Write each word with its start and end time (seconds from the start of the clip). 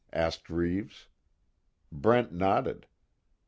asked 0.13 0.49
Reeves. 0.49 1.05
Brent 1.91 2.33
nodded. 2.33 2.87